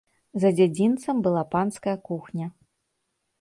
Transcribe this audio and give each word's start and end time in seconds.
За 0.43 0.49
дзядзінцам 0.59 1.15
была 1.27 1.43
панская 1.57 1.95
кухня. 2.09 2.47